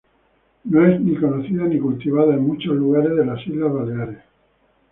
No 0.63 0.83
es 0.83 0.99
ni 0.99 1.15
conocida 1.15 1.65
ni 1.67 1.77
cultivada 1.77 2.33
en 2.33 2.47
muchos 2.47 2.73
lugares 2.75 3.15
de 3.15 3.23
las 3.23 3.39
Islas 3.45 3.71
Baleares. 3.71 4.23